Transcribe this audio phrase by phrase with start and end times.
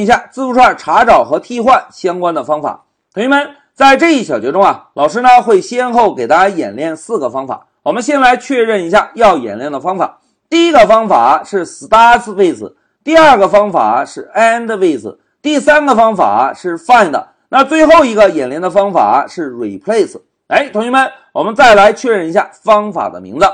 [0.00, 2.84] 一下字符串查找和替换相关的方法。
[3.12, 7.66] 同学们，在这一小节中啊，老师呢会先后给大家演练四个方法。
[7.82, 10.18] 我们先来确认一下要演练的方法。
[10.48, 17.24] 第一个方法是 starts with，第二个方法是 end with，第三个方法是 find。
[17.48, 20.20] 那最后一个演练的方法是 replace。
[20.48, 23.46] 哎，同学们，我们再来确认一下方法的名字。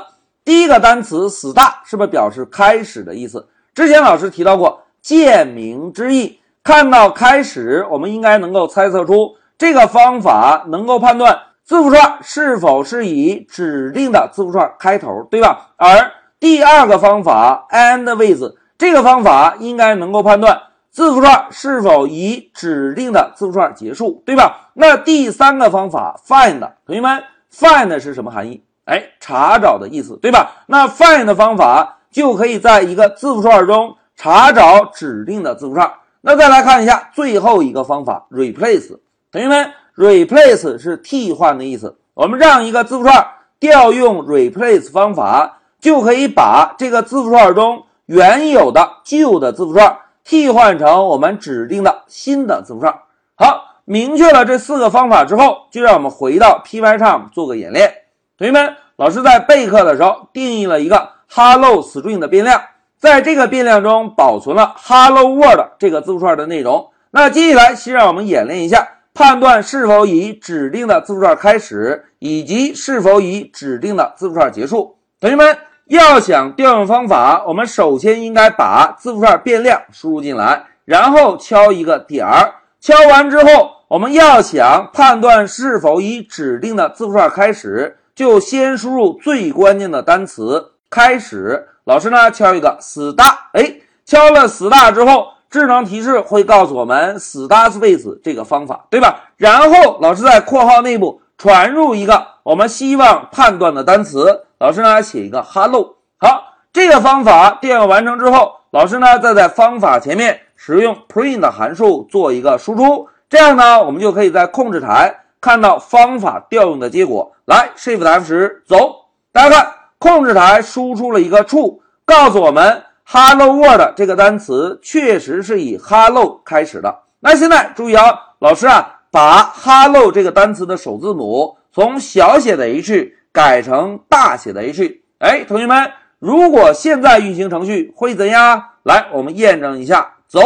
[0.44, 3.46] 第一个单词 start 是不是表示开始的意思？
[3.74, 15.69] 之前老师提到过见名之意，看到开始，我们应该能够猜测出这个方法能够判断字符串是否是以指定的字符串开头，对吧？
[15.77, 24.70] 而第二个方法 end with 这个方法应该能够判断字符串是否以指定的字符串结束，对吧？
[24.75, 27.23] 那第三个方法 find 同学们
[27.55, 28.61] find 是什么含义？
[28.86, 30.64] 哎，查找的意思，对吧？
[30.66, 35.93] 那 find 方法就可以在一个字符串中查找指定的字符串。
[36.20, 38.98] 那再来看一下最后一个方法 replace，
[39.30, 41.97] 同学们 replace 是替换的意思。
[42.14, 43.27] 我们让一个字符串
[43.61, 45.53] 调用 replace 方法。
[45.78, 52.92] 就可以把这个字符串中原有的旧的字符串替换成我们指定的新的字符串。
[53.36, 57.92] 好，明确了这四个方法之后，就让我们回到 Pycharm 做个演练。
[58.39, 62.61] 同学们，老师在备课的时候定义了一个 Hello String 的变量，
[62.98, 66.91] 在这个变量中保存了 Hello World 这个字符串的内容。
[67.11, 74.97] 那接下来，先让我们演练一下判断是否以指定的字符串开始，以及是否以指定的字符串结束。
[75.20, 75.56] 同学们。
[75.89, 82.55] 要想调用方法，我们首先应该把字符串变量输入进来，然后敲一个点儿。
[82.80, 91.69] 敲完之后，我们要想判断是否以指定的字符串开始，就先输入最关键的单词“开始”。
[91.87, 99.31] 老师呢，敲一个 start，哎，敲了 star 之后，智能提示会告诉我们 start with 这个方法，对吧？
[99.37, 104.46] 然后老师在括号内部传入一个我们希望判断的单词。
[104.58, 117.30] 老师呢写一个 hello，好，这个方法调用完成之后，老师呢再在方法前面使用 print 函数做一个输出，这样呢我们就可以在控制台看到方法调用的结果。
[117.45, 119.73] 来，Shift F10，走，大家看，
[120.06, 126.96] 控制台输出了一个 true，告诉我们 Hello World 这个单词确实是以 hello 开始的。
[127.18, 133.12] 那现在注意啊，老师啊把 hello 这个单词的首字母从小写的 h。
[133.32, 138.62] 改成大写的 H，哎，同学们，如果现在运行程序会怎样？
[138.82, 140.40] 来，我们验证一下，走，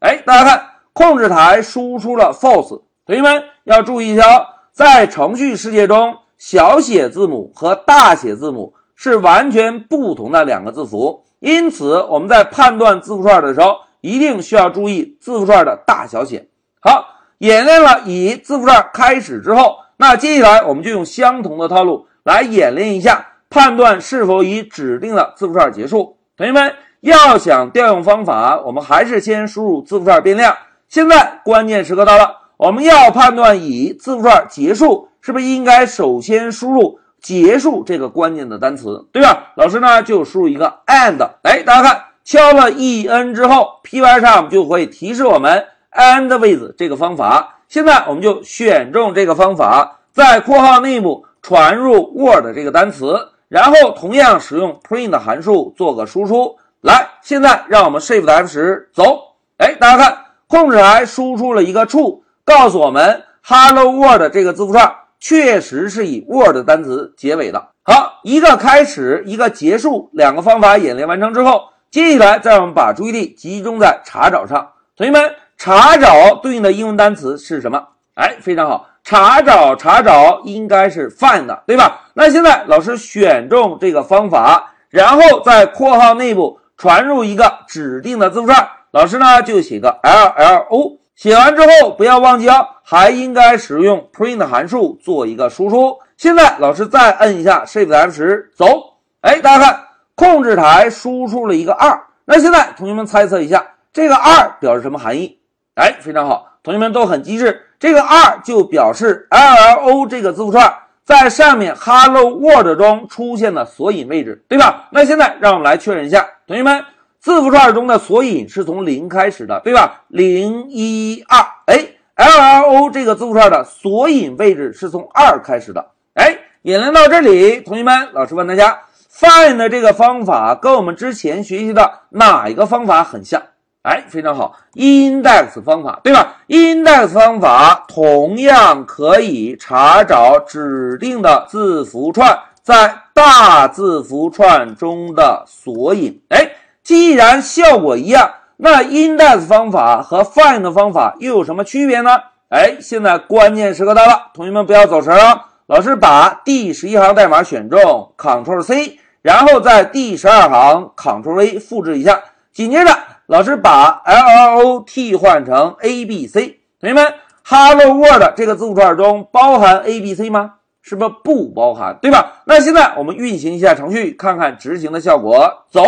[0.00, 0.60] 哎，大家看，
[0.92, 2.82] 控制台输出了 false。
[3.06, 4.24] 同学们要注意一下，
[4.72, 8.74] 在程序世界中，小写字母和大写字母
[9.04, 16.46] 是完全不同的两个字符，因此我们在判断字符串的时候，一定需要注意字符串的大小写。
[16.80, 17.04] 好，
[17.38, 22.06] 演练了以字符串开始之后，那接下来我们就用相同的套路。
[22.22, 26.16] 来演练一下，判断是否以指定的字符串结束。
[26.36, 30.56] 同学们要想调用方法，我们还是先输入字符串变量。
[30.86, 39.52] 现在关键时刻到了，我们要判断以字符串结束，是不是应该首先输入结束这个关键的单词，对吧？
[39.56, 47.60] 老师呢就输入一个 and，哎，大家看，敲了 e n 之后，Pycharm 就会提示我们 and with 这个方法。
[47.68, 51.24] 现在我们就选中这个方法，在括号内部。
[51.44, 56.56] 传入 Word 这个单词，然后同样使用 print 函数做个输出。
[56.82, 59.34] 来，现在让我们 Shift F10 走。
[59.56, 67.68] 哎，大家看，控制台输出了一个 True，告诉我们 Hello World 这个字符串确实是以 Word 单词结尾的。
[67.84, 74.72] 好，一个开始，一个结束，两个方法演练完成之后，接下来再让我们把注意力集中在查找上。
[74.96, 77.80] 同学们，查找对应的英文单词是什么？
[78.14, 78.88] 哎，非常好。
[79.04, 82.00] 查找查找应该是 find 对吧？
[82.14, 90.98] 那现在老师选中这个方法，然后在括号内部传入一个指定的字符串，老师呢就写个 llo。
[91.22, 95.96] 写完之后不要忘记哦，还应该使用 print 函数做一个输出。
[96.16, 98.94] 现在老师再摁一下 Shift F10，走。
[99.20, 99.80] 哎，大家看，
[100.16, 101.96] 控制台输出了一个二。
[102.24, 105.38] 那现在同学们猜测一下，这个二表示什么含义？
[105.76, 107.68] 哎，非常好，同学们都很机智。
[107.78, 114.88] 这个二就表示 llo 这个字符串在上面 hello world 中出现的索引位置，对吧？
[114.90, 116.84] 那现在让我们来确认一下，同学们，
[117.22, 120.02] 字符串中的索引是从零开始的，对吧？
[120.08, 121.86] 零一二，哎
[122.16, 128.76] ，llo 这个字符串的索引位置是从二开始的，哎，演练到这里，同学们，老师问大家
[129.08, 133.40] ，find 这个方法跟我们之前学习的哪一个方法很像？
[133.82, 146.20] 哎，非常好，index 方法对吧？index 方法同样可以查找指定的字符串在大字符串中的索引。
[146.28, 146.48] 哎，
[146.82, 152.10] 既然效果一样，那 index 方法和 find 的方法又有什么区别呢？
[152.48, 155.46] 哎，现在关键时刻到了，同学们不要走神啊！
[155.66, 158.98] 老师把第十一行代码选中，Ctrl C。
[159.22, 162.20] 然后在第十二行 Ctrl V 复制一下，
[162.52, 166.58] 紧接着老师把 L R O 替换成 A B C。
[166.80, 167.14] 同学们
[167.46, 170.54] ，Hello World 这个字符串中包含 A B C 吗？
[170.82, 172.42] 是不是不包含，对吧？
[172.44, 175.64] 那现在我们运行一下程序，看看执行的效果。
[175.70, 175.82] 走，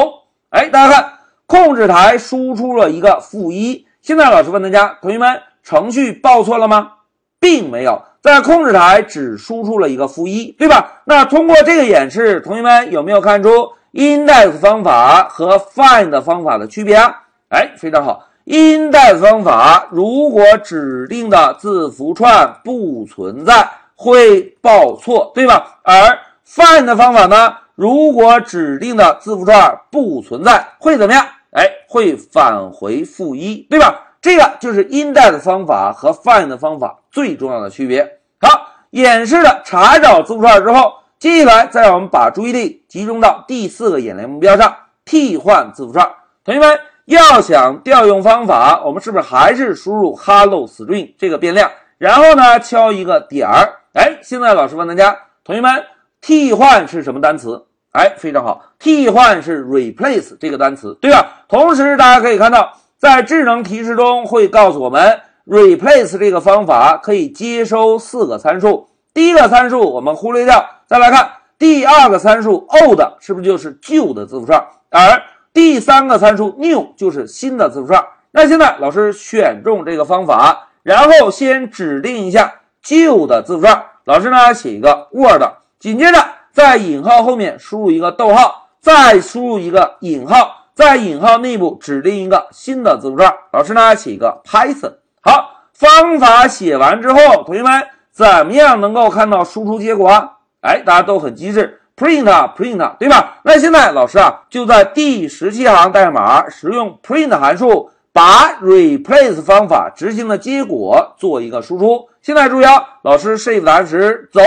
[0.55, 1.13] 哎，大家看，
[1.47, 3.85] 控制台输出了一个负一。
[4.01, 6.93] 现在老师问大家，同学们，程序报错了吗？
[7.41, 8.01] 并没有。
[8.23, 11.03] 在控制台只输出了一个负一，对吧？
[11.07, 17.23] 那通过这个演示，同学们有没有看出 index 方法和 find 方法的区别啊？
[17.49, 18.29] 哎，非常好。
[18.47, 25.81] index 方法如果指定的字符串不存在，会报错，对吧？
[25.83, 26.17] 而
[26.47, 31.27] find 方法呢，如果指定的字符串不存在，会怎么样？
[31.53, 34.01] 哎，会返回负一，对吧？
[34.21, 38.03] 这个就是 index 方法和 find 的方法最重要的区别。
[38.41, 38.49] 好，
[38.91, 44.75] 演示了查找字符串之后，接下来再让我们把注意力集中到第四个演练目标上：
[45.05, 46.09] 替换字符串。
[46.45, 53.81] 同学们要想调用方法，我们是不是还是输入 hello string 这个变量，然后呢敲一个点儿？
[53.93, 55.85] 哎，现在老师问大家，同学们，
[56.27, 57.67] 替换是什么单词？
[57.93, 61.45] 哎，非常好，替换是 replace 这个单词，对吧？
[61.49, 62.79] 同时大家可以看到。
[62.97, 68.89] 在智能提示中会告诉我们，replace 这个方法可以接收四个参数。
[69.13, 74.65] 第一个参数我们忽略掉，再来看第二个参数 old 是不是就是旧的字符串？
[74.89, 75.23] 而
[75.53, 78.03] 第三个参数 new 就是新的字符串。
[78.31, 83.85] 那现在老师选中这个方法，然后先指定一下旧的字符串。
[84.05, 85.43] 老师呢写一个 word，
[85.85, 86.17] 紧接着
[86.51, 90.71] 在引号后面输入一个逗号，再输入一个引号。
[90.75, 94.95] 在引号内部指定一个新的字符串，老师呢写一个 Python。
[95.21, 100.31] 好，方法写完之后，同学们怎么样能够看到输出结果啊？
[100.63, 102.25] 哎，大家都很机智，print
[102.57, 103.41] print，对吧？
[103.43, 112.09] 那现在老师啊就在第十七行代码使用 print 函数，把 replace 方法执行的结果做一个输出。
[112.23, 114.41] 现在注意啊，老师 Shift 时走，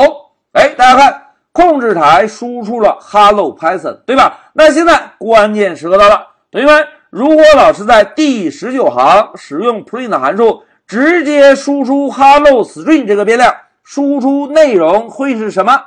[0.54, 1.27] 哎，大家看。
[1.58, 4.52] 控制台输出了 Hello Python，对吧？
[4.54, 13.52] 那现在关键时刻到了，同学们，如果老师在第十九行使用 print 函数，直接输出 Hello String 这个变量，
[13.82, 15.82] 输出内容会是什么？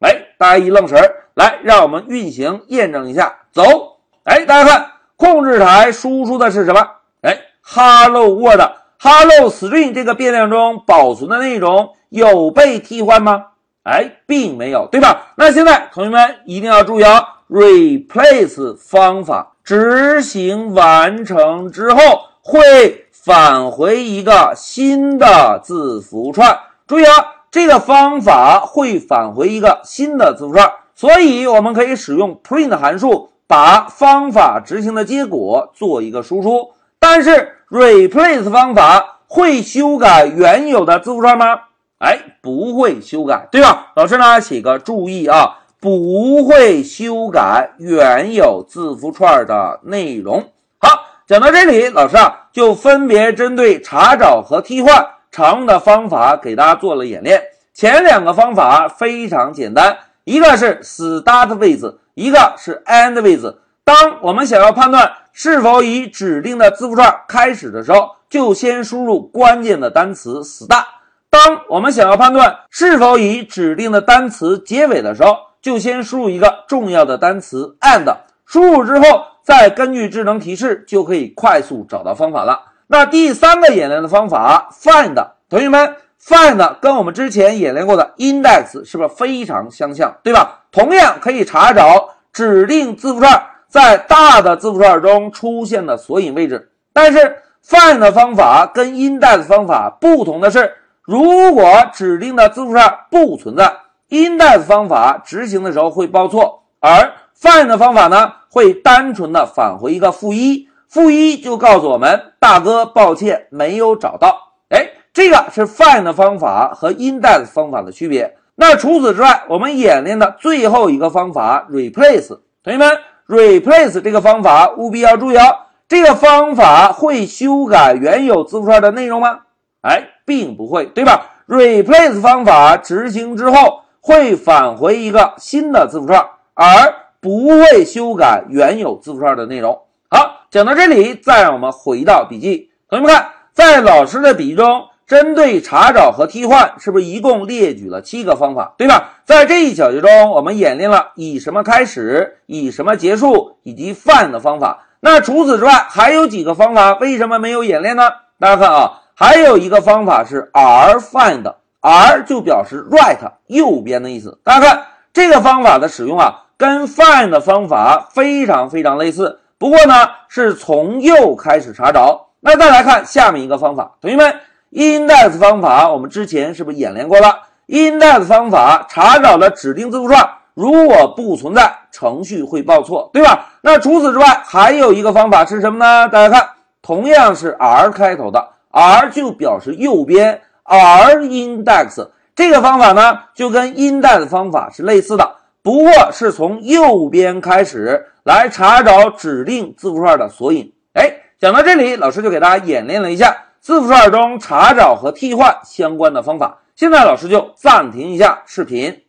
[0.00, 4.86] 哎，大家一愣神儿，来，让我们运行验证一下，走，哎，大家看，
[5.16, 6.80] 控制台输出的是什么？
[7.20, 13.48] 哎，Hello World，Hello String 这个变量中保存的内容有被替换吗？
[13.84, 15.32] 哎，并没有，对吧？
[15.36, 22.00] 那现在同学们一定要注意啊，replace 方法执行完成之后
[22.42, 26.58] 会返回一个新的字符串。
[26.86, 27.12] 注意啊，
[27.50, 36.72] 这个方法会返回一个新的字符串，所以我们可以使用 print 函数把方法执行的结果做一个输出。
[36.98, 41.60] 但是 replace 方法会修改原有的字符串吗？
[42.00, 43.92] 哎，不会修改，对吧？
[43.94, 50.50] 老师呢，写个注意啊，不会修改原有字符串的内容。
[50.78, 50.88] 好，
[51.26, 57.42] 讲到这里，老师啊，就分别针对查找和替换常用的方法给大家做了演练。
[57.74, 63.56] 前两个方法非常简单，一个是 start with，一个是 end with。
[63.84, 70.84] 当我们想要判断是否以指定的字符串开始的时候，就先输入关键的单词 start。
[71.30, 78.12] 当我们想要判断是否以指定的单词结尾的时候，就先输入一个重要的单词 and，
[78.44, 82.60] 输入之后再根据智能提示就可以快速找到方法了。
[82.88, 85.14] 那第三个演练的方法 find，
[85.48, 90.62] 同学们 find 跟我们之前演练过的 index 是不是非常相像，对吧？
[90.72, 100.74] 同样可以查找指定字符串在大的字符串中出现的索引位置，但是 find 方法跟 index 方法不同的是。
[101.10, 103.78] 如果指定的字符串不存在
[104.10, 114.52] ，index 方法执行的时候会报错，而 find 的方法呢会单纯的返回一个负一，负一就告诉我们大哥抱歉没有找到。
[114.68, 118.36] 哎，这个是 find 方法和 index 方法的区别。
[118.54, 122.88] 那除此之外，我们演练的最后一个方法 replace，同学们
[123.26, 125.42] replace 这个方法务必要注意哦。
[125.88, 129.40] 这个方法会修改原有字符串的内容吗？
[129.82, 139.80] 哎，并不会，对吧？replace 方法执行之后会返回一个新的字符串，而不会修改原有字符串的内容。
[140.08, 142.70] 好，讲到这里，再让我们回到笔记。
[142.88, 149.20] 同学们看，在老师的笔记中，针对查找和替换，是不是一共列举了七个方法，对吧？
[149.24, 154.86] 在这一小节中，我们演练了以什么开始、以什么结束以及 find 的方法。
[155.00, 158.10] 那除此之外，还有几个方法，为什么没有演练呢？
[158.38, 164.40] 大家看啊，还有一个方法是 r find，r 就表示 right 右边的意思。
[164.42, 169.38] 大家看这个方法的使用啊，跟 find 的方法非常非常类似。
[169.58, 172.28] 不过呢，是从右开始查找。
[172.40, 174.34] 那再来看下面一个方法，同学们
[174.72, 183.48] ，index 方法我们之前是不是演练过了？index 方法查找的指定字符串如果不存在，程序会报错，对吧？
[183.60, 186.08] 那除此之外，还有一个方法是什么呢？
[186.08, 186.48] 大家看，
[186.80, 198.06] 同样是 r 开头的，r 就表示右边，r index 这个方法呢，就跟 index 方法是类似的，不过是从右边开始。
[198.22, 200.70] 来查找指定字符串的索引。
[200.92, 206.58] 哎，讲到这里，老师就给大家演练了一下字符串中查找和替换相关的方法。
[206.76, 209.02] 现在老师就暂停一下视频。